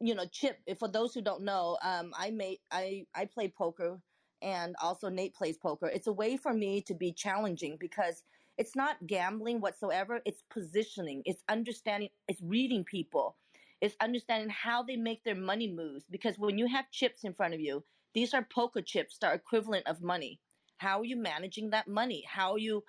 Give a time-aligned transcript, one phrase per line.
[0.00, 0.58] you know, Chip.
[0.78, 4.00] For those who don't know, um, I made I I play poker,
[4.42, 5.86] and also Nate plays poker.
[5.88, 8.22] It's a way for me to be challenging because
[8.58, 10.20] it's not gambling whatsoever.
[10.24, 11.22] It's positioning.
[11.24, 12.10] It's understanding.
[12.28, 13.36] It's reading people.
[13.80, 16.04] It's understanding how they make their money moves.
[16.10, 19.34] Because when you have chips in front of you, these are poker chips that are
[19.34, 20.40] equivalent of money.
[20.78, 22.24] How are you managing that money?
[22.28, 22.84] How are you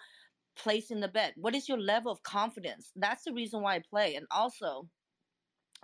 [0.58, 1.34] placing the bet?
[1.38, 2.92] What is your level of confidence?
[2.96, 4.16] That's the reason why I play.
[4.16, 4.90] And also,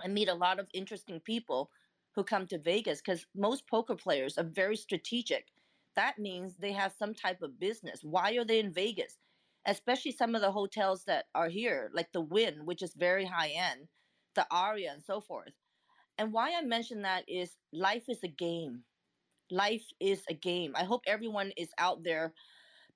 [0.02, 1.70] I meet a lot of interesting people
[2.16, 5.48] who come to Vegas because most poker players are very strategic.
[5.96, 8.00] That means they have some type of business.
[8.04, 9.18] Why are they in Vegas?
[9.66, 13.50] Especially some of the hotels that are here, like the Wynn, which is very high
[13.50, 13.88] end,
[14.36, 15.54] the Aria, and so forth.
[16.18, 18.84] And why I mention that is life is a game.
[19.50, 20.74] Life is a game.
[20.76, 22.34] I hope everyone is out there.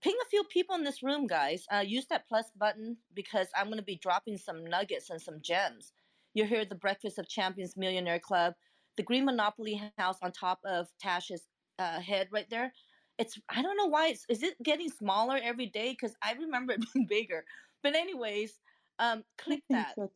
[0.01, 1.65] Ping a few people in this room, guys.
[1.71, 5.41] Uh, use that plus button because I'm going to be dropping some nuggets and some
[5.41, 5.93] gems
[6.37, 8.53] you hear the Breakfast of Champions Millionaire Club,
[8.95, 11.47] the Green Monopoly House on top of Tash's
[11.79, 12.71] uh, head right there.
[13.17, 16.73] It's I don't know why it's is it getting smaller every day because I remember
[16.77, 17.43] it being bigger.
[17.81, 18.59] But anyways,
[18.99, 19.95] um, click that.
[19.95, 20.11] So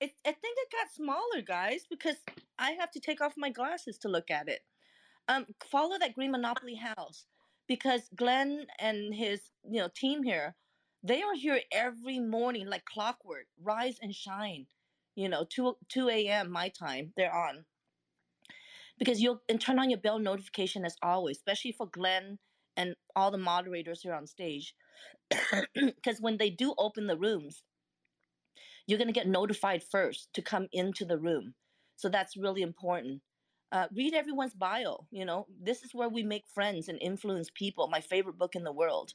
[0.00, 2.16] it, I think it got smaller, guys, because
[2.58, 4.60] I have to take off my glasses to look at it.
[5.26, 7.26] Um, follow that Green Monopoly House
[7.66, 10.54] because Glenn and his you know team here,
[11.02, 13.46] they are here every morning like clockwork.
[13.60, 14.66] Rise and shine
[15.16, 16.50] you know, 2, 2 a.m.
[16.52, 17.64] my time, they're on.
[18.98, 22.38] Because you'll and turn on your bell notification as always, especially for Glenn
[22.76, 24.74] and all the moderators here on stage.
[25.74, 27.62] Because when they do open the rooms,
[28.86, 31.54] you're going to get notified first to come into the room.
[31.96, 33.22] So that's really important.
[33.72, 35.06] Uh, read everyone's bio.
[35.10, 37.88] You know, this is where we make friends and influence people.
[37.88, 39.12] My favorite book in the world.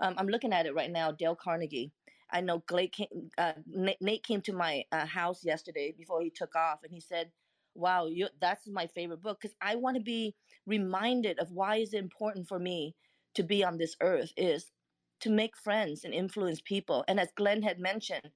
[0.00, 1.92] Um, I'm looking at it right now, Dale Carnegie.
[2.32, 6.82] I know came, uh, Nate came to my uh, house yesterday before he took off,
[6.84, 7.32] and he said,
[7.74, 8.08] "Wow,
[8.40, 10.34] that's my favorite book because I want to be
[10.66, 12.96] reminded of why is it important for me
[13.34, 14.72] to be on this earth is
[15.20, 18.30] to make friends and influence people." And as Glenn had mentioned,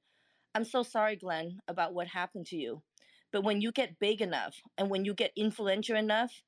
[0.55, 2.83] I'm so sorry, Glenn, about what happened to you.
[3.33, 6.43] But when you get big enough and when you get influential enough,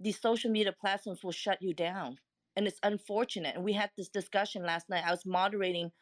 [0.00, 2.18] these social media platforms will shut you down.
[2.56, 3.54] And it's unfortunate.
[3.54, 5.04] And we had this discussion last night.
[5.06, 5.92] I was moderating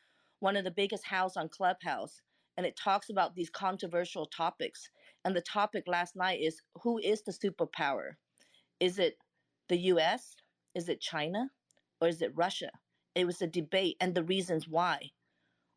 [0.41, 2.21] one of the biggest house on Clubhouse,
[2.57, 4.91] and it talks about these controversial topics.
[5.25, 8.13] And the topic last night is who is the superpower?
[8.81, 9.17] Is it
[9.69, 10.37] the US?
[10.75, 11.51] Is it China?
[12.01, 12.71] Or is it Russia?
[13.15, 15.11] It was a debate and the reasons why.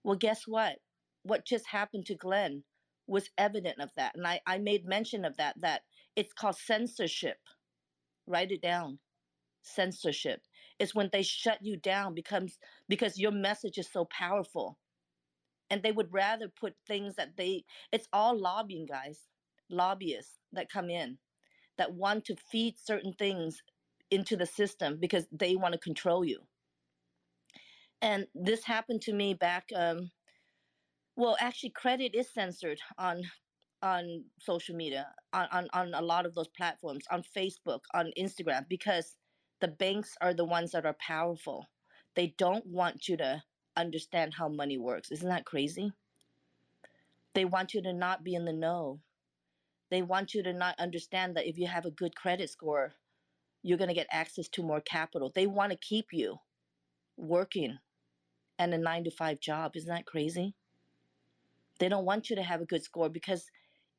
[0.04, 0.80] Well, guess what?
[1.24, 2.64] What just happened to Glenn
[3.08, 4.16] was evident of that.
[4.16, 5.84] And I, I made mention of that, that
[6.16, 7.38] it's called censorship.
[8.28, 9.00] Write it down.
[9.64, 10.42] Censorship.
[10.80, 14.78] It's when they shut you down becomes because your message is so powerful.
[15.70, 19.22] And they would rather put things that they it's all lobbying guys,
[19.70, 21.18] lobbyists that come in
[21.78, 23.62] that want to feed certain things
[24.12, 26.40] into the system because they want to control you.
[28.02, 30.12] And this happened to me back um
[31.16, 33.24] well actually credit is censored on
[33.84, 38.66] on social media, on, on, on a lot of those platforms, on Facebook, on Instagram,
[38.70, 39.18] because
[39.64, 41.70] the banks are the ones that are powerful.
[42.16, 43.42] They don't want you to
[43.78, 45.10] understand how money works.
[45.10, 45.94] Isn't that crazy?
[47.34, 49.00] They want you to not be in the know.
[49.90, 52.92] They want you to not understand that if you have a good credit score,
[53.62, 55.32] you're going to get access to more capital.
[55.34, 56.40] They want to keep you
[57.16, 57.78] working
[58.60, 59.78] and a nine to five job.
[59.78, 60.56] Isn't that crazy?
[61.80, 63.50] They don't want you to have a good score because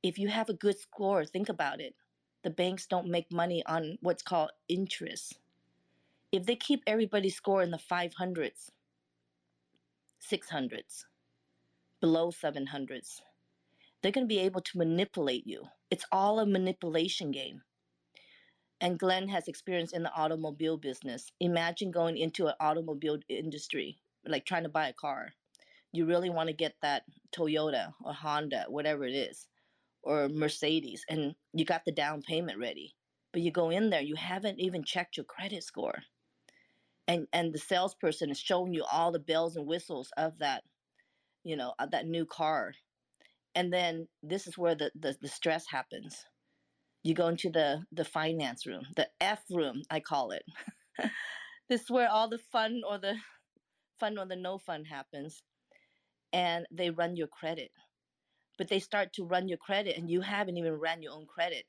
[0.03, 1.95] if you have a good score, think about it.
[2.43, 5.39] The banks don't make money on what's called interest.
[6.35, 8.71] If they keep everybody's score in the 500s,
[10.33, 11.05] 600s,
[12.01, 13.21] below 700s,
[14.03, 15.63] they're going to be able to manipulate you.
[15.93, 17.63] It's all a manipulation game.
[18.81, 21.31] And Glenn has experience in the automobile business.
[21.39, 25.29] Imagine going into an automobile industry, like trying to buy a car.
[25.93, 29.47] You really want to get that Toyota or Honda, whatever it is
[30.03, 32.97] or Mercedes and you got the down payment ready.
[33.33, 36.03] But you go in there, you haven't even checked your credit score.
[37.09, 40.65] And and the salesperson is showing you all the bells and whistles of that,
[41.45, 42.75] you know, of that new car.
[43.55, 46.25] And then this is where the, the, the stress happens.
[47.05, 50.45] You go into the, the finance room, the F room, I call it.
[51.69, 53.17] this is where all the fun or the
[54.01, 55.43] fun or the no fun happens.
[56.33, 57.71] And they run your credit
[58.59, 61.65] but they start to run your credit and you haven't even ran your own credit.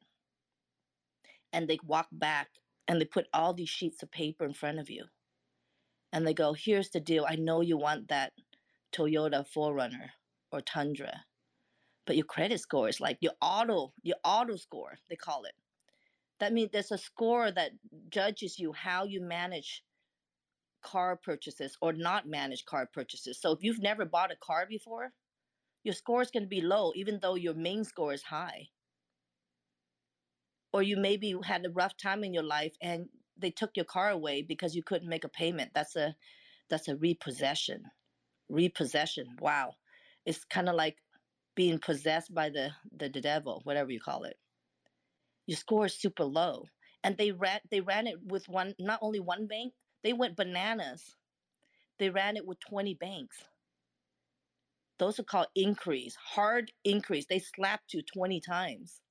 [1.54, 2.50] And they walk back
[2.88, 5.06] and they put all these sheets of paper in front of you.
[6.16, 7.26] And they go, Here's the deal.
[7.28, 8.32] I know you want that
[8.96, 10.08] Toyota 4Runner
[10.52, 11.26] or Tundra,
[12.08, 15.54] but your credit score is like your auto, your auto score, they call it.
[16.40, 17.72] That means there's a score that
[18.10, 19.84] judges you how you manage
[20.82, 23.42] car purchases or not manage car purchases.
[23.42, 25.12] So if you've never bought a car before,
[25.84, 28.68] your score is going to be low, even though your main score is high.
[30.72, 34.10] Or you maybe had a rough time in your life and they took your car
[34.10, 35.72] away because you couldn't make a payment.
[35.74, 36.16] That's a
[36.70, 37.84] that's a repossession.
[38.50, 39.28] Repossession.
[39.40, 39.74] Wow.
[40.26, 40.98] It's kind of like
[41.56, 44.38] being possessed by the, the the devil, whatever you call it.
[45.48, 46.66] Your score is super low.
[47.04, 49.74] And they ran they ran it with one not only one bank,
[50.04, 51.16] they went bananas.
[52.00, 53.38] They ran it with 20 banks
[54.98, 57.26] those are called inquiries, hard inquiries.
[57.30, 59.02] They slapped you 20 times.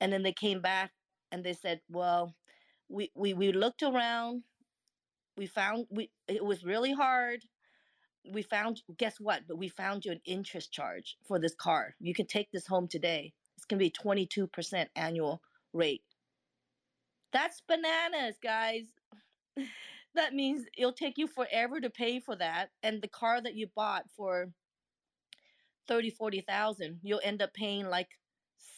[0.00, 0.92] And then they came back
[1.30, 2.34] and they said, well,
[2.88, 4.42] we, we, we looked around.
[5.36, 7.44] We found we it was really hard.
[8.28, 9.42] We found guess what?
[9.46, 11.94] But we found you an interest charge for this car.
[12.00, 13.32] You can take this home today.
[13.56, 15.40] It's gonna be 22% annual
[15.72, 16.02] rate.
[17.32, 18.86] That's bananas, guys.
[20.14, 22.70] that means it'll take you forever to pay for that.
[22.82, 24.48] And the car that you bought for
[25.88, 28.08] 30 40,000 you'll end up paying like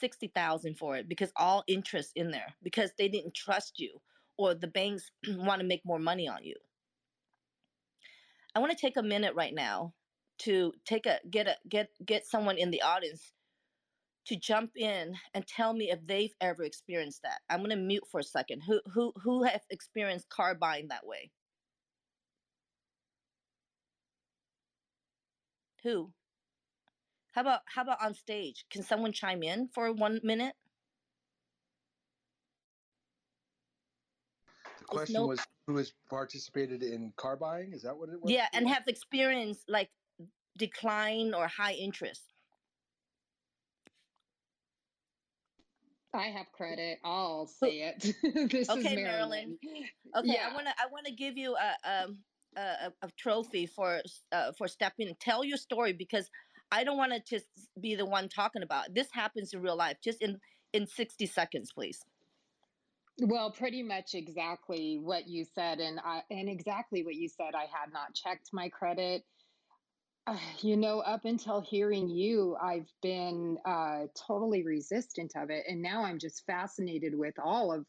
[0.00, 4.00] 60,000 for it because all interest in there because they didn't trust you
[4.38, 6.56] or the banks want to make more money on you.
[8.54, 9.92] I want to take a minute right now
[10.40, 13.32] to take a get a get get someone in the audience
[14.26, 17.40] to jump in and tell me if they've ever experienced that.
[17.48, 18.62] I'm going to mute for a second.
[18.66, 21.30] Who who who have experienced car buying that way?
[25.82, 26.12] Who
[27.32, 28.64] how about how about on stage?
[28.70, 30.54] Can someone chime in for one minute?
[34.78, 35.26] The question no...
[35.26, 37.72] was who has participated in car buying?
[37.72, 38.32] Is that what it was?
[38.32, 39.90] Yeah, and have experienced like
[40.58, 42.22] decline or high interest.
[46.12, 46.98] I have credit.
[47.04, 48.02] I'll say it.
[48.50, 49.04] this okay, is Marilyn.
[49.04, 49.58] Marilyn.
[50.16, 50.48] Okay, yeah.
[50.50, 52.18] I want to I want to give you a, um,
[52.56, 55.14] a, a, a trophy for uh, for stepping.
[55.20, 56.28] Tell your story because
[56.72, 57.46] I don't want to just
[57.80, 58.94] be the one talking about it.
[58.94, 59.96] this happens in real life.
[60.02, 60.38] Just in
[60.72, 62.04] in 60 seconds, please.
[63.22, 67.54] Well, pretty much exactly what you said, and I, and exactly what you said.
[67.54, 69.24] I had not checked my credit.
[70.60, 76.04] You know, up until hearing you, I've been uh, totally resistant of it, and now
[76.04, 77.84] I'm just fascinated with all of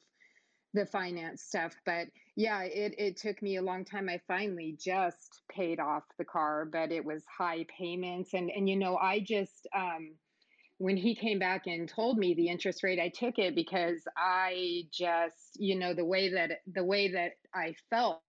[0.73, 1.75] the finance stuff.
[1.85, 4.07] But yeah, it, it took me a long time.
[4.09, 8.33] I finally just paid off the car, but it was high payments.
[8.33, 10.15] And, and you know, I just, um,
[10.77, 14.83] when he came back and told me the interest rate, I took it because I
[14.91, 18.21] just, you know, the way that, the way that I felt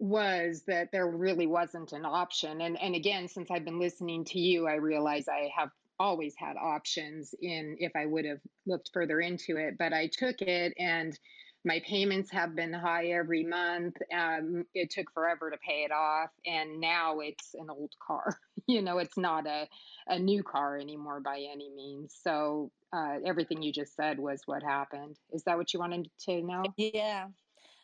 [0.00, 2.60] was that there really wasn't an option.
[2.60, 5.70] And, and again, since I've been listening to you, I realize I have
[6.00, 10.40] always had options in if I would have looked further into it, but I took
[10.40, 11.16] it and
[11.64, 13.96] my payments have been high every month.
[14.12, 18.38] Um, it took forever to pay it off, and now it's an old car.
[18.66, 19.66] you know, it's not a
[20.06, 22.14] a new car anymore by any means.
[22.22, 25.16] So uh, everything you just said was what happened.
[25.32, 26.64] Is that what you wanted to know?
[26.76, 27.28] Yeah.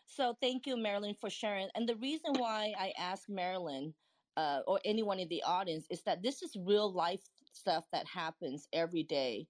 [0.06, 1.68] So thank you, Marilyn, for sharing.
[1.74, 3.94] And the reason why I asked Marilyn
[4.36, 7.20] uh, or anyone in the audience is that this is real life
[7.52, 9.46] stuff that happens every day.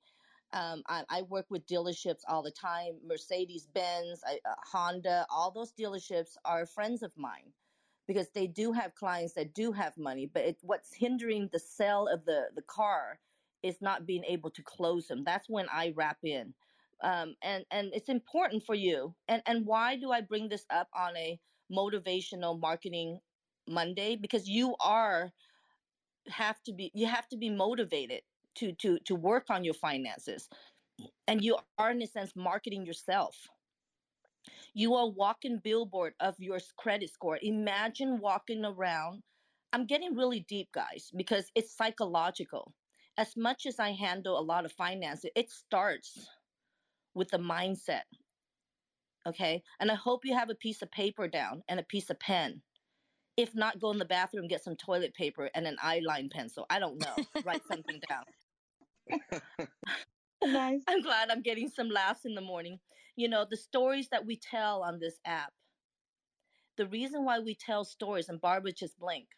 [0.53, 4.35] Um, I, I, work with dealerships all the time Mercedes Benz, uh,
[4.73, 7.53] Honda, all those dealerships are friends of mine
[8.09, 10.27] because they do have clients that do have money.
[10.27, 13.21] But it, what's hindering the sale of the, the car
[13.63, 15.23] is not being able to close them.
[15.23, 16.53] That's when I wrap in.
[17.03, 19.15] Um, and, and it's important for you.
[19.29, 21.39] And, and why do I bring this up on a
[21.73, 23.21] motivational marketing
[23.69, 24.17] Monday?
[24.17, 25.31] Because you are
[26.29, 28.23] have to be you have to be motivated
[28.61, 30.49] to to to work on your finances
[31.27, 33.37] and you are in a sense marketing yourself.
[34.75, 37.39] You are walking billboard of your credit score.
[37.43, 39.23] Imagine walking around.
[39.73, 42.73] I'm getting really deep guys because it's psychological.
[43.19, 46.29] As much as i handle a lot of finance it starts
[47.15, 48.03] with the mindset
[49.27, 49.63] okay?
[49.79, 52.63] And i hope you have a piece of paper down and a piece of pen.
[53.37, 56.65] If not go in the bathroom get some toilet paper and an eyeline pencil.
[56.71, 57.43] I don't know.
[57.45, 58.25] Write something down
[60.45, 60.83] nice.
[60.89, 62.79] I'm glad I'm getting some laughs in the morning.
[63.17, 65.53] You know, the stories that we tell on this app,
[66.77, 69.29] the reason why we tell stories, and Barbara just blink,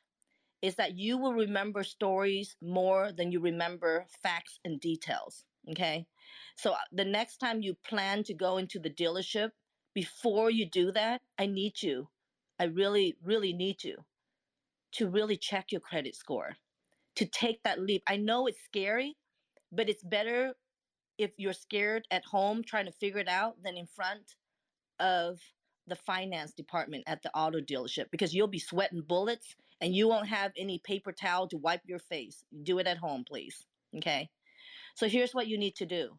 [0.62, 5.44] is that you will remember stories more than you remember facts and details.
[5.70, 6.06] Okay.
[6.56, 9.50] So uh, the next time you plan to go into the dealership,
[9.94, 12.08] before you do that, I need you.
[12.58, 13.96] I really, really need you
[14.92, 16.56] to really check your credit score,
[17.16, 18.02] to take that leap.
[18.08, 19.16] I know it's scary
[19.72, 20.54] but it's better
[21.18, 24.36] if you're scared at home trying to figure it out than in front
[25.00, 25.38] of
[25.88, 30.28] the finance department at the auto dealership because you'll be sweating bullets and you won't
[30.28, 32.44] have any paper towel to wipe your face.
[32.62, 33.66] Do it at home, please.
[33.96, 34.28] Okay.
[34.94, 36.10] So here's what you need to do.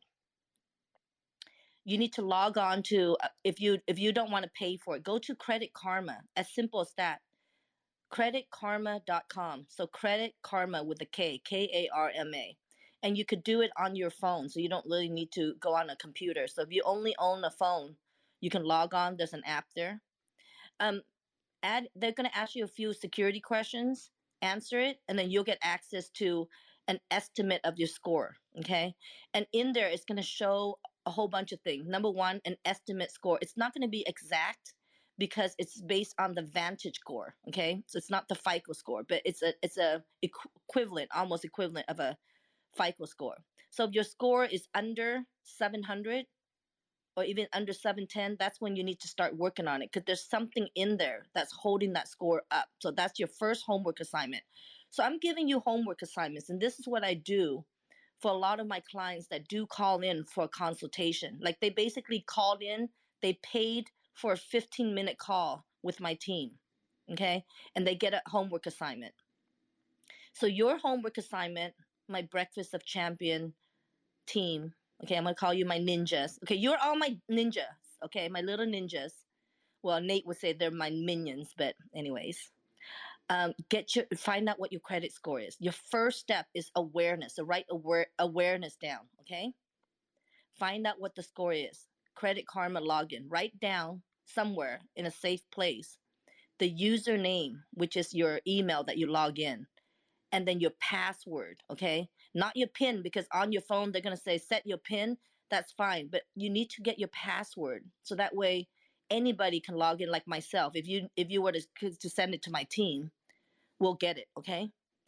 [1.86, 4.78] You need to log on to uh, if you if you don't want to pay
[4.78, 6.18] for it, go to Credit Karma.
[6.36, 7.20] As simple as that.
[8.12, 9.66] Creditkarma.com.
[9.70, 12.56] So Credit Karma with a K, K A R M A
[13.04, 15.76] and you could do it on your phone so you don't really need to go
[15.76, 17.96] on a computer so if you only own a phone
[18.42, 20.02] you can log on there's an app there.
[20.80, 21.02] Um
[21.62, 25.44] add they're going to ask you a few security questions answer it and then you'll
[25.44, 26.48] get access to
[26.90, 28.94] an estimate of your score okay?
[29.34, 31.88] And in there it's going to show a whole bunch of things.
[31.88, 33.40] Number one an estimate score.
[33.42, 34.74] It's not going to be exact
[35.18, 37.82] because it's based on the vantage score okay?
[37.88, 42.00] So it's not the fico score but it's a it's a equivalent almost equivalent of
[42.00, 42.18] a
[42.78, 43.38] FICO score.
[43.70, 46.26] So if your score is under 700
[47.16, 50.28] or even under 710, that's when you need to start working on it because there's
[50.28, 52.68] something in there that's holding that score up.
[52.80, 54.44] So that's your first homework assignment.
[54.90, 57.66] So I'm giving you homework assignments, and this is what I do
[58.20, 61.38] for a lot of my clients that do call in for a consultation.
[61.42, 62.90] Like they basically called in,
[63.22, 66.52] they paid for a 15 minute call with my team.
[67.12, 67.44] Okay.
[67.76, 69.14] And they get a homework assignment.
[70.34, 71.74] So your homework assignment
[72.08, 73.54] my breakfast of champion
[74.28, 74.74] team.
[75.04, 76.38] Okay, I'm gonna call you my ninjas.
[76.44, 77.76] Okay, you're all my ninjas.
[78.06, 79.12] Okay, my little ninjas.
[79.84, 82.40] Well, Nate would say they're my minions, but anyways,
[83.30, 85.58] um, get your find out what your credit score is.
[85.60, 87.36] Your first step is awareness.
[87.36, 89.02] So write aware, awareness down.
[89.22, 89.52] Okay,
[90.60, 91.88] find out what the score is.
[92.16, 93.26] Credit Karma login.
[93.28, 95.98] Write down somewhere in a safe place
[96.60, 99.66] the username, which is your email that you log in
[100.34, 102.10] and then your password, okay?
[102.36, 105.18] Not your PIN because on your phone they're to say set your PIN.
[105.52, 108.70] That's fine, but you need to get your password so that way
[109.12, 110.76] anybody can log in like myself.
[110.76, 111.64] If you if you were to
[112.02, 113.12] to send it to my team,
[113.80, 114.72] we'll get it, okay?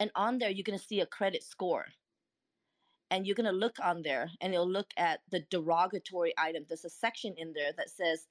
[0.00, 1.86] and on there you're going to see a credit score.
[3.12, 6.64] And you're going to look on there and it'll look at the derogatory item.
[6.68, 8.26] There's a section in there that says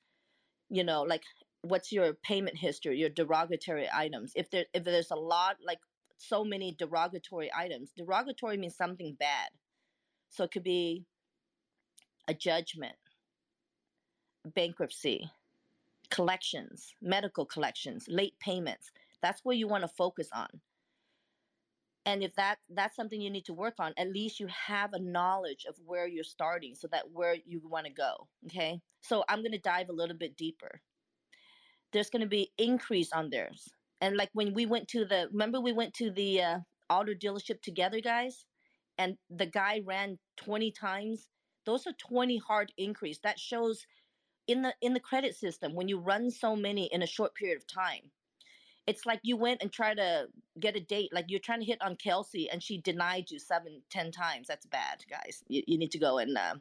[0.70, 1.24] you know, like
[1.62, 4.32] what's your payment history, your derogatory items.
[4.36, 5.80] If there if there's a lot like
[6.18, 9.50] so many derogatory items, derogatory means something bad.
[10.30, 11.06] So it could be
[12.28, 12.96] a judgment,
[14.46, 15.30] bankruptcy,
[16.12, 18.92] collections, medical collections, late payments.
[19.22, 20.48] That's where you want to focus on.
[22.06, 25.00] And if that that's something you need to work on, at least you have a
[25.00, 28.82] knowledge of where you're starting so that where you want to go, okay?
[29.02, 30.82] So I'm going to dive a little bit deeper
[31.92, 33.70] there's going to be inquiries on theirs.
[34.02, 37.62] And like when we went to the, remember we went to the uh, auto dealership
[37.62, 38.46] together, guys,
[38.98, 41.28] and the guy ran 20 times
[41.66, 43.20] Those are 20 hard inquiries.
[43.24, 43.86] That shows
[44.48, 47.58] in the in the credit system when you run so many in a short period
[47.58, 48.12] of time.
[48.88, 50.28] It's like you went and tried to
[50.60, 53.82] get a date, like you're trying to hit on Kelsey and she denied you seven,
[53.92, 54.48] ten times.
[54.48, 55.44] That's bad, guys.
[55.48, 56.56] You, you need to go and uh,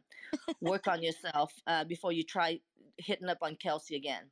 [0.61, 2.61] work on yourself uh, before you try
[2.99, 4.25] hitting up on Kelsey again.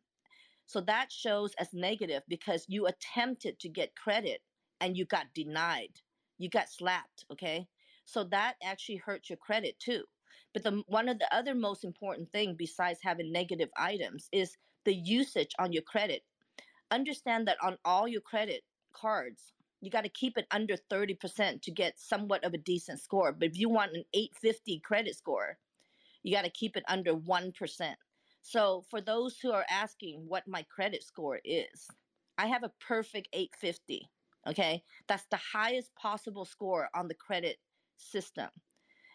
[0.67, 4.43] So that shows as negative because you attempted to get credit
[4.81, 6.01] and you got denied.
[6.39, 7.69] You got slapped, okay?
[8.05, 10.05] So that actually hurts your credit too.
[10.53, 14.95] But the one of the other most important thing besides having negative items is the
[14.95, 16.23] usage on your credit.
[16.91, 21.71] Understand that on all your credit cards, you got to keep it under 30% to
[21.71, 23.33] get somewhat of a decent score.
[23.33, 25.59] But if you want an 850 credit score,
[26.23, 27.95] you got to keep it under 1%.
[28.47, 31.89] So for those who are asking what my credit score is,
[32.39, 34.09] I have a perfect 850.
[34.47, 34.85] Okay.
[35.09, 37.57] That's the highest possible score on the credit
[37.97, 38.51] system.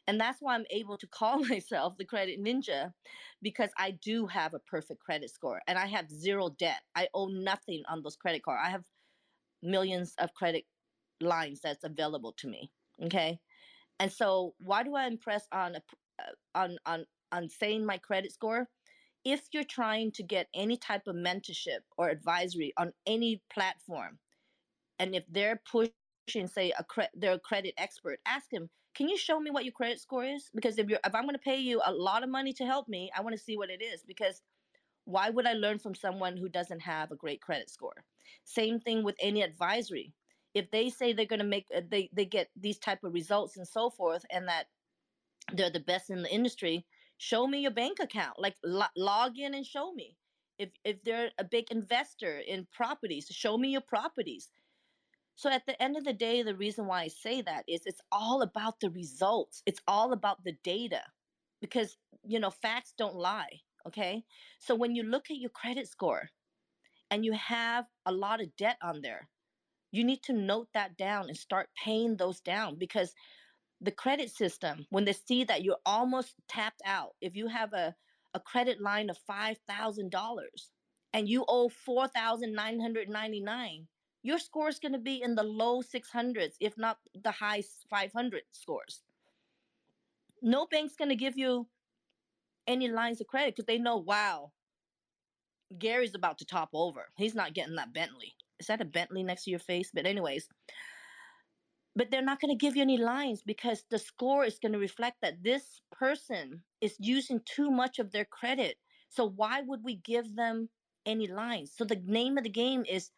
[0.05, 2.93] And that's why I'm able to call myself the credit ninja
[3.41, 6.81] because I do have a perfect credit score and I have zero debt.
[6.93, 8.61] I owe nothing on those credit cards.
[8.65, 8.83] I have
[9.63, 10.65] millions of credit
[11.21, 12.73] lines that's available to me.
[13.01, 13.39] Okay.
[13.97, 16.23] And so why do I impress on uh,
[16.53, 18.67] on on on saying my credit score?
[19.23, 24.19] If you're trying to get any type of mentorship or advisory on any platform,
[24.99, 29.17] and if they're pushing, say, a cre- they're a credit expert, ask them, can you
[29.17, 30.49] show me what your credit score is?
[30.53, 32.87] Because if you're if I'm going to pay you a lot of money to help
[32.87, 34.41] me, I want to see what it is because
[35.05, 38.05] why would I learn from someone who doesn't have a great credit score?
[38.43, 40.13] Same thing with any advisory.
[40.53, 43.57] If they say they're going to make uh, they they get these type of results
[43.57, 44.67] and so forth and that
[45.53, 46.85] they're the best in the industry,
[47.21, 48.39] show me your bank account.
[48.39, 50.17] Like lo- log in and show me.
[50.59, 54.49] If if they're a big investor in properties, show me your properties
[55.35, 58.01] so at the end of the day, the reason why I say that is it's
[58.11, 59.63] all about the results.
[59.65, 61.03] It's all about the data
[61.61, 63.61] because, you know, facts don't lie.
[63.87, 64.25] Okay.
[64.59, 66.29] So when you look at your credit score
[67.11, 69.29] and you have a lot of debt on there,
[69.91, 73.15] you need to note that down and start paying those down because
[73.81, 77.95] the credit system, when they see that you're almost tapped out, if you have a,
[78.33, 80.39] a credit line of $5,000
[81.13, 83.87] and you owe 4,999,
[84.23, 88.41] your score is going to be in the low 600s, if not the high 500
[88.51, 89.01] scores.
[90.43, 91.67] No bank's going to give you
[92.67, 94.51] any lines of credit because they know, wow,
[95.77, 97.07] Gary's about to top over.
[97.15, 98.33] He's not getting that Bentley.
[98.59, 99.89] Is that a Bentley next to your face?
[99.93, 100.47] But, anyways,
[101.95, 104.79] but they're not going to give you any lines because the score is going to
[104.79, 108.77] reflect that this person is using too much of their credit.
[109.09, 110.69] So, why would we give them
[111.05, 111.73] any lines?
[111.75, 113.11] So, the name of the game is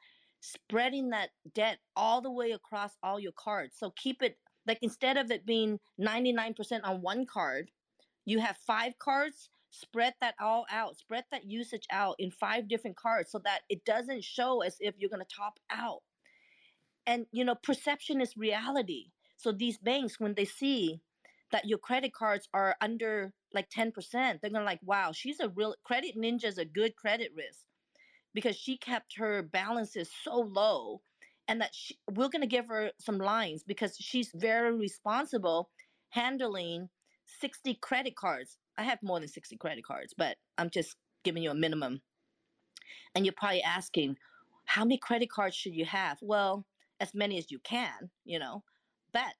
[0.43, 3.75] spreading that debt all the way across all your cards.
[3.77, 7.71] So keep it like instead of it being 99% on one card,
[8.25, 12.97] you have five cards, spread that all out, spread that usage out in five different
[12.97, 16.01] cards so that it doesn't show as if you're going to top out.
[17.05, 19.11] And you know, perception is reality.
[19.37, 21.01] So these banks when they see
[21.51, 25.75] that your credit cards are under like 10%, they're to like, "Wow, she's a real
[25.83, 27.65] credit ninja is a good credit risk."
[28.33, 31.01] because she kept her balances so low
[31.47, 35.69] and that she, we're going to give her some lines because she's very responsible
[36.09, 36.89] handling
[37.39, 38.57] 60 credit cards.
[38.77, 42.01] I have more than 60 credit cards, but I'm just giving you a minimum.
[43.15, 44.17] And you're probably asking,
[44.65, 46.17] how many credit cards should you have?
[46.21, 46.65] Well,
[47.03, 48.63] as many as you can, you know,
[49.11, 49.35] but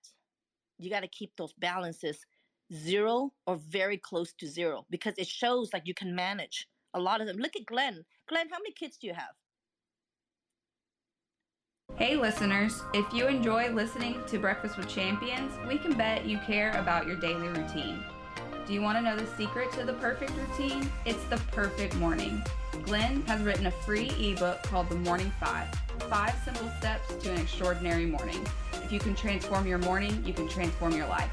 [0.78, 2.18] you got to keep those balances
[2.74, 7.22] zero or very close to zero because it shows like you can manage a lot
[7.22, 7.38] of them.
[7.38, 8.04] Look at Glenn.
[8.28, 9.34] Glenn, how many kids do you have?
[11.96, 16.72] Hey listeners, if you enjoy listening to Breakfast with Champions, we can bet you care
[16.72, 18.04] about your daily routine.
[18.66, 20.90] Do you want to know the secret to the perfect routine?
[21.06, 22.42] It's the perfect morning.
[22.84, 25.68] Glenn has written a free ebook called The Morning Five
[26.10, 28.46] Five Simple Steps to an Extraordinary Morning.
[28.76, 31.30] If you can transform your morning, you can transform your life.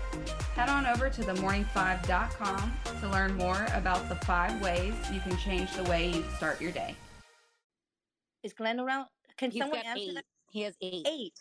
[0.57, 5.73] Head on over to themorning5.com to learn more about the five ways you can change
[5.75, 6.97] the way you start your day.
[8.43, 9.07] Is Glenn around?
[9.37, 10.15] Can He's someone answer eight.
[10.15, 10.25] that?
[10.51, 11.07] He has eight.
[11.09, 11.35] Eight.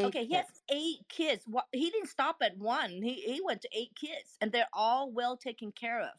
[0.00, 1.44] Eight Okay, he has eight kids.
[1.72, 2.90] He didn't stop at one.
[2.90, 6.18] He he went to eight kids, and they're all well taken care of.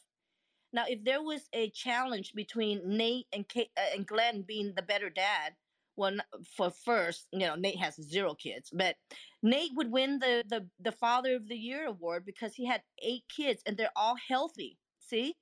[0.73, 4.81] Now, if there was a challenge between Nate and Kate, uh, and Glenn being the
[4.81, 5.53] better dad,
[5.97, 6.15] well,
[6.55, 8.95] for first, you know, Nate has zero kids, but
[9.43, 13.23] Nate would win the the the Father of the Year award because he had eight
[13.35, 14.77] kids and they're all healthy.
[14.99, 15.35] See,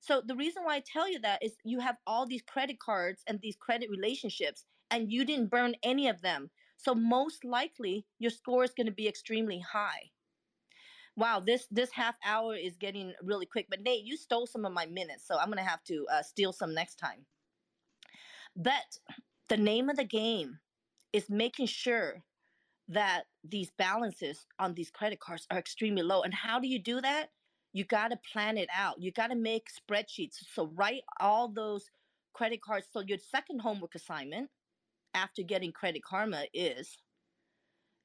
[0.00, 3.22] so the reason why I tell you that is you have all these credit cards
[3.26, 6.50] and these credit relationships, and you didn't burn any of them.
[6.82, 10.10] So most likely your score is going to be extremely high.
[11.16, 13.66] Wow, this this half hour is getting really quick.
[13.68, 16.52] But Nate, you stole some of my minutes, so I'm gonna have to uh, steal
[16.52, 17.26] some next time.
[18.56, 18.98] But
[19.48, 20.60] the name of the game
[21.12, 22.22] is making sure
[22.88, 26.22] that these balances on these credit cards are extremely low.
[26.22, 27.30] And how do you do that?
[27.72, 29.00] You got to plan it out.
[29.00, 30.44] You got to make spreadsheets.
[30.54, 31.90] So write all those
[32.34, 32.88] credit cards.
[32.92, 34.50] So your second homework assignment
[35.14, 36.98] after getting Credit Karma is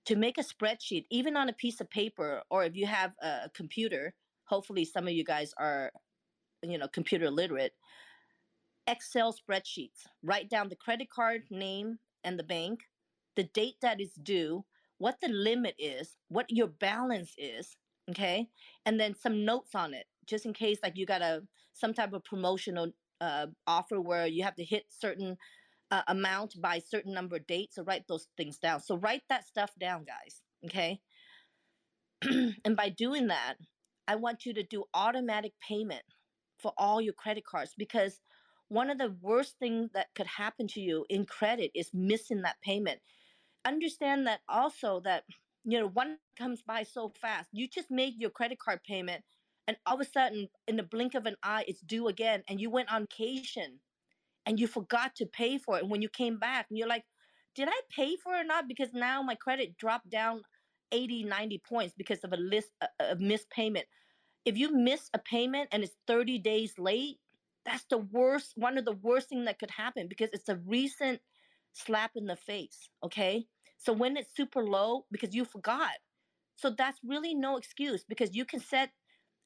[0.06, 3.50] to make a spreadsheet, even on a piece of paper, or if you have a
[3.54, 4.14] computer.
[4.46, 5.92] Hopefully, some of you guys are,
[6.62, 7.74] you know, computer literate.
[8.88, 10.06] Excel spreadsheets.
[10.22, 12.82] Write down the credit card name and the bank,
[13.36, 14.64] the date that is due,
[14.98, 17.76] what the limit is, what your balance is,
[18.10, 18.48] okay,
[18.86, 21.42] and then some notes on it, just in case like you got a
[21.74, 22.92] some type of promotional
[23.22, 25.38] uh, offer where you have to hit certain
[25.92, 27.76] uh, amount by certain number of dates.
[27.76, 28.82] So write those things down.
[28.82, 30.42] So write that stuff down, guys.
[30.66, 31.00] Okay.
[32.66, 33.56] and by doing that,
[34.08, 36.04] I want you to do automatic payment
[36.60, 38.20] for all your credit cards because
[38.68, 42.62] one of the worst things that could happen to you in credit is missing that
[42.62, 43.00] payment.
[43.66, 45.24] Understand that also that
[45.64, 47.50] you know one comes by so fast.
[47.52, 49.24] You just made your credit card payment
[49.68, 52.60] and all of a sudden in the blink of an eye it's due again and
[52.60, 53.80] you went on vacation
[54.46, 55.84] and you forgot to pay for it.
[55.84, 57.06] And when you came back, and you're like,
[57.56, 58.68] did I pay for it or not?
[58.68, 60.42] Because now my credit dropped down
[60.92, 63.86] 80, 90 points because of a list of missed payment.
[64.44, 67.18] If you miss a payment and it's 30 days late,
[67.66, 71.20] that's the worst, one of the worst thing that could happen because it's a recent
[71.74, 72.90] slap in the face.
[73.04, 73.48] Okay.
[73.78, 75.94] So when it's super low, because you forgot.
[76.56, 78.92] So that's really no excuse because you can set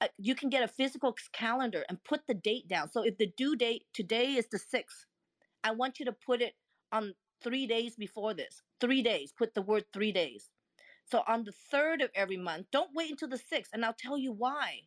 [0.02, 2.90] uh, you can get a physical calendar and put the date down.
[2.90, 5.06] So if the due date today is the 6th,
[5.64, 6.54] I want you to put it
[6.92, 8.62] on 3 days before this.
[8.80, 9.34] 3 days.
[9.38, 10.50] Put the word 3 days.
[11.06, 14.18] So on the 3rd of every month, don't wait until the 6th and I'll tell
[14.18, 14.82] you why.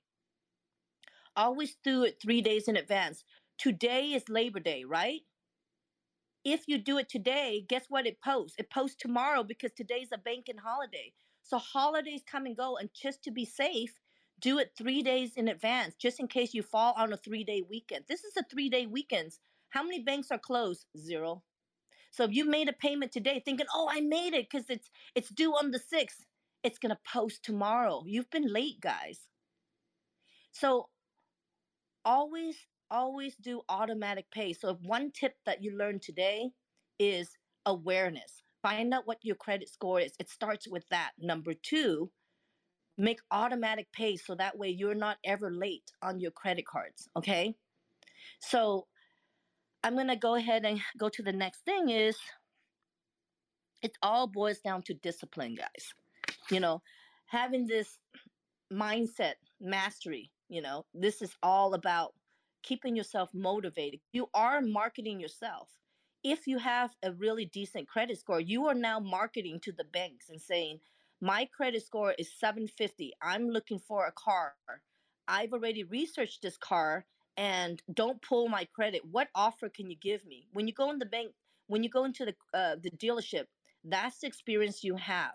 [1.36, 3.24] Always do it 3 days in advance.
[3.58, 5.20] Today is Labor Day, right?
[6.44, 8.56] If you do it today, guess what it posts?
[8.58, 11.12] It posts tomorrow because today's a banking holiday.
[11.42, 13.92] So holidays come and go and just to be safe,
[14.42, 17.62] do it three days in advance just in case you fall on a three day
[17.68, 18.04] weekend.
[18.08, 19.32] This is a three day weekend.
[19.70, 20.84] How many banks are closed?
[20.98, 21.42] Zero.
[22.10, 25.30] So if you made a payment today thinking, oh, I made it because it's it's
[25.30, 26.24] due on the 6th,
[26.62, 28.02] it's gonna post tomorrow.
[28.06, 29.20] You've been late, guys.
[30.50, 30.88] So
[32.04, 32.56] always,
[32.90, 34.52] always do automatic pay.
[34.52, 36.50] So if one tip that you learned today
[36.98, 37.30] is
[37.64, 38.42] awareness.
[38.62, 40.12] Find out what your credit score is.
[40.20, 41.12] It starts with that.
[41.18, 42.10] Number two,
[42.98, 47.54] make automatic pay so that way you're not ever late on your credit cards okay?
[48.40, 48.86] So
[49.84, 52.16] i'm going to go ahead and go to the next thing is
[53.82, 55.92] it all boils down to discipline guys.
[56.50, 56.82] You know
[57.26, 57.98] having this
[58.72, 62.14] mindset mastery you know this is all about
[62.62, 64.00] keeping yourself motivated.
[64.12, 65.68] You are marketing yourself.
[66.22, 70.28] If you have a really decent credit score you are now marketing to the banks
[70.28, 70.78] and saying
[71.22, 73.12] my credit score is 750.
[73.22, 74.54] I'm looking for a car.
[75.28, 77.06] I've already researched this car
[77.36, 79.02] and don't pull my credit.
[79.10, 80.48] What offer can you give me?
[80.52, 81.32] When you go in the bank,
[81.68, 83.46] when you go into the uh, the dealership,
[83.84, 85.34] that's the experience you have.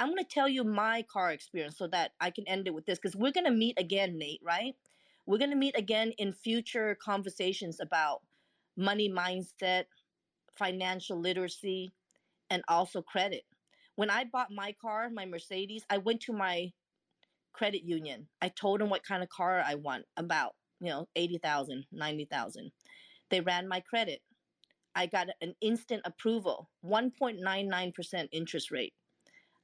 [0.00, 2.86] I'm going to tell you my car experience so that I can end it with
[2.86, 4.74] this because we're going to meet again, Nate, right?
[5.26, 8.22] We're going to meet again in future conversations about
[8.76, 9.86] money mindset,
[10.56, 11.92] financial literacy,
[12.50, 13.44] and also credit
[13.98, 16.70] when I bought my car, my Mercedes, I went to my
[17.52, 18.28] credit union.
[18.40, 22.70] I told them what kind of car I want, about, you know, 80,000, 90,000.
[23.28, 24.20] They ran my credit.
[24.94, 28.94] I got an instant approval, 1.99% interest rate.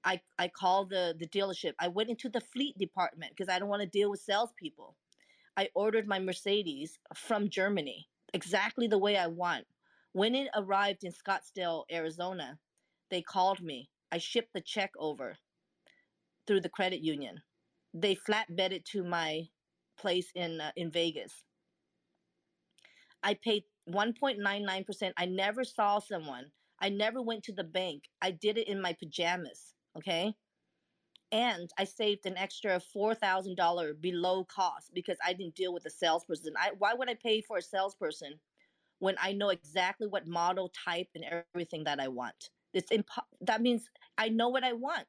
[0.02, 1.74] I, I called the, the dealership.
[1.78, 4.96] I went into the fleet department because I don't want to deal with salespeople.
[5.56, 9.64] I ordered my Mercedes from Germany, exactly the way I want.
[10.10, 12.58] When it arrived in Scottsdale, Arizona,
[13.12, 13.90] they called me.
[14.14, 15.38] I shipped the check over
[16.46, 17.42] through the credit union.
[17.94, 19.48] They flatbed it to my
[19.98, 21.34] place in uh, in Vegas.
[23.24, 25.12] I paid 1.99%.
[25.18, 26.46] I never saw someone.
[26.80, 28.04] I never went to the bank.
[28.22, 30.34] I did it in my pajamas, okay?
[31.32, 36.54] And I saved an extra $4,000 below cost because I didn't deal with a salesperson.
[36.58, 38.40] I, why would I pay for a salesperson
[39.00, 41.24] when I know exactly what model, type, and
[41.54, 42.50] everything that I want?
[42.74, 45.06] It's impo- that means I know what I want.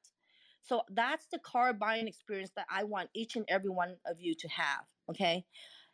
[0.63, 4.33] So that's the car buying experience that I want each and every one of you
[4.35, 4.85] to have.
[5.09, 5.45] Okay.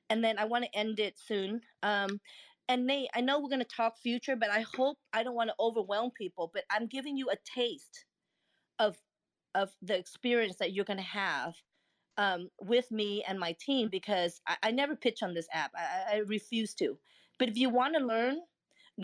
[0.09, 1.61] And then I want to end it soon.
[1.83, 2.19] Um,
[2.69, 5.49] and Nate, I know we're going to talk future, but I hope I don't want
[5.49, 8.05] to overwhelm people, but I'm giving you a taste
[8.79, 8.97] of
[9.53, 11.55] of the experience that you're going to have
[12.17, 15.71] um, with me and my team because I, I never pitch on this app.
[15.75, 16.97] I, I refuse to.
[17.37, 18.37] But if you want to learn,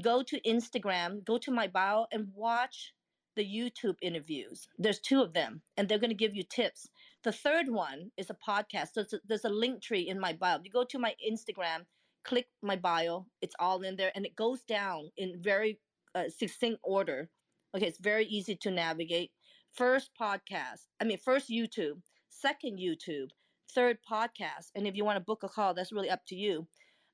[0.02, 2.94] go to Instagram, go to my bio, and watch
[3.38, 4.68] the YouTube interviews.
[4.78, 6.90] There's two of them, and they're going to give you tips.
[7.24, 8.94] The third one is a podcast.
[8.94, 10.60] So a, there's a link tree in my bio.
[10.64, 11.86] You go to my Instagram,
[12.26, 15.80] click my bio, it's all in there, and it goes down in very
[16.16, 17.30] uh, succinct order.
[17.76, 19.32] Okay, it's very easy to navigate.
[19.72, 23.30] First podcast, I mean, first YouTube, second YouTube,
[23.74, 24.72] third podcast.
[24.76, 26.68] And if you want to book a call, that's really up to you.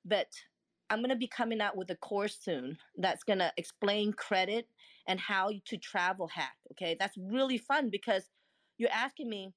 [0.05, 0.27] But
[0.93, 4.67] I'm going to be coming out with a course soon that's going to explain credit
[5.07, 6.55] and how to travel hack.
[6.71, 8.29] Okay, that's really fun because
[8.77, 9.53] you're asking me,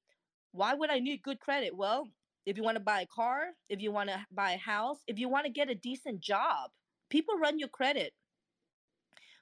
[0.53, 1.77] why would I need good credit?
[1.77, 2.09] Well,
[2.47, 5.19] if you want to buy a car, if you want to buy a house, if
[5.19, 6.71] you want to get a decent job,
[7.11, 8.15] people run your credit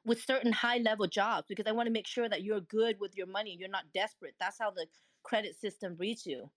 [0.05, 3.17] with certain high level jobs because I want to make sure that you're good with
[3.17, 3.57] your money.
[3.57, 4.35] You're not desperate.
[4.41, 4.87] That's how the
[5.23, 6.51] credit system reads you.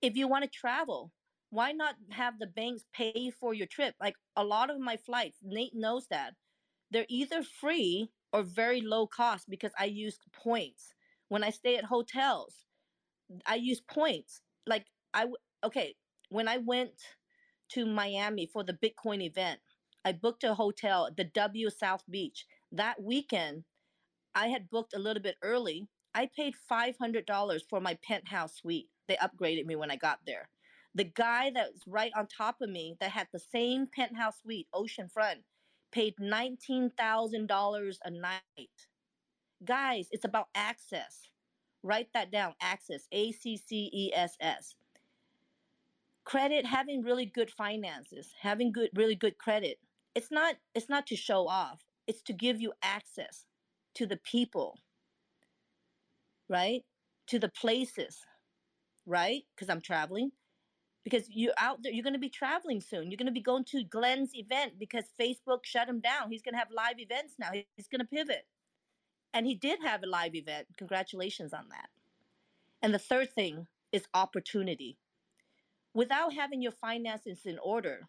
[0.00, 1.12] If you want to travel,
[1.54, 3.94] why not have the banks pay for your trip?
[4.00, 6.34] Like a lot of my flights, Nate knows that.
[6.90, 10.94] They're either free or very low cost because I use points.
[11.28, 12.66] When I stay at hotels,
[13.46, 14.42] I use points.
[14.66, 15.26] Like I
[15.62, 15.94] okay,
[16.28, 17.00] when I went
[17.70, 19.60] to Miami for the Bitcoin event,
[20.04, 22.46] I booked a hotel, at the W South Beach.
[22.72, 23.62] That weekend,
[24.34, 25.86] I had booked a little bit early.
[26.14, 28.88] I paid $500 for my penthouse suite.
[29.06, 30.48] They upgraded me when I got there.
[30.94, 35.42] The guy that's right on top of me that had the same penthouse suite, oceanfront,
[35.90, 38.40] paid $19,000 a night.
[39.64, 41.28] Guys, it's about access.
[41.82, 44.74] Write that down access, A C C E S S.
[46.24, 49.78] Credit, having really good finances, having good, really good credit.
[50.14, 51.82] It's not, it's not to show off.
[52.06, 53.46] It's to give you access
[53.94, 54.78] to the people,
[56.48, 56.82] right?
[57.28, 58.18] To the places,
[59.06, 59.42] right?
[59.54, 60.30] Because I'm traveling
[61.04, 61.92] because you're out there.
[61.92, 63.10] You're going to be traveling soon.
[63.10, 66.30] You're going to be going to Glenn's event because Facebook shut him down.
[66.30, 67.50] He's going to have live events now.
[67.52, 68.46] He's going to pivot.
[69.34, 70.66] And he did have a live event.
[70.78, 71.88] Congratulations on that.
[72.82, 74.96] And the third thing is opportunity.
[75.92, 78.08] Without having your finances in order,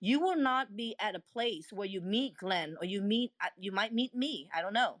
[0.00, 3.48] you will not be at a place where you meet Glenn or you meet uh,
[3.58, 5.00] you might meet me, I don't know.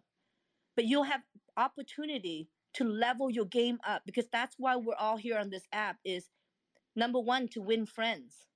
[0.74, 1.22] But you'll have
[1.56, 5.96] opportunity to level your game up because that's why we're all here on this app
[6.04, 6.28] is
[6.96, 8.46] number one, to win friends,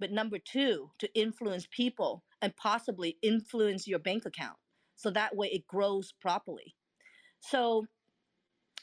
[0.00, 4.56] but number two, to influence people and possibly influence your bank account.
[4.96, 6.74] So that way it grows properly.
[7.40, 7.86] So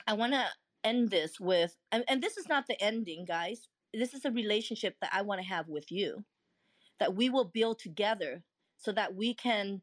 [0.07, 0.45] I want to
[0.83, 3.67] end this with, and, and this is not the ending, guys.
[3.93, 6.23] This is a relationship that I want to have with you,
[6.99, 8.43] that we will build together
[8.77, 9.81] so that we can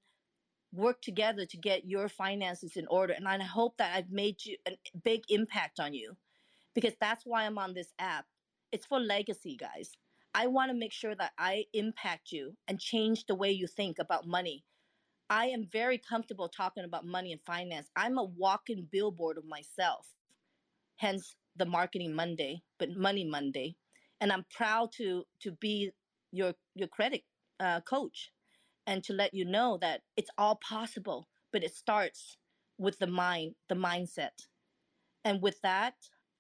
[0.73, 3.15] work together to get your finances in order.
[3.15, 4.73] And I hope that I've made you a
[5.05, 6.17] big impact on you
[6.75, 8.27] because that's why I'm on this app
[8.73, 9.93] it's for legacy, guys.
[10.35, 13.99] I want to make sure that I impact you and change the way you think
[13.99, 14.65] about money.
[15.31, 17.89] I am very comfortable talking about money and finance.
[17.97, 20.07] I'm a walking billboard of myself,
[20.97, 23.77] hence the Marketing Monday, but Money Monday.
[24.21, 25.91] And I'm proud to to be
[26.33, 27.23] your your credit
[27.61, 28.31] uh, coach
[28.87, 32.37] and to let you know that it's all possible, but it starts
[32.79, 34.47] with the mind, the mindset.
[35.25, 35.95] And with that,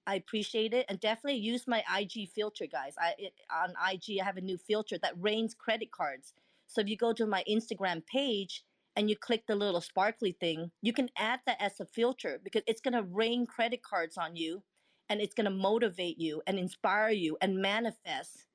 [0.09, 2.94] I appreciate it and definitely use my IG filter, guys.
[2.99, 6.33] I it, on IG I have a new filter that rains credit cards.
[6.66, 8.64] So if you go to my Instagram page
[8.97, 12.62] and you click the little sparkly thing, you can add that as a filter because
[12.66, 14.62] it's gonna rain credit cards on you,
[15.11, 18.47] and it's gonna motivate you and inspire you and manifest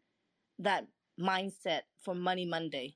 [0.58, 0.88] that
[1.20, 2.96] mindset for Money Monday.